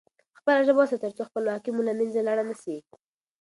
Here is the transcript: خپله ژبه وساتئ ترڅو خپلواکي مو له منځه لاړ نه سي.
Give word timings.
خپله 0.39 0.61
ژبه 0.67 0.79
وساتئ 0.81 1.01
ترڅو 1.03 1.23
خپلواکي 1.29 1.69
مو 1.71 1.81
له 1.87 1.93
منځه 1.99 2.19
لاړ 2.27 2.37
نه 2.49 2.55
سي. 2.63 2.77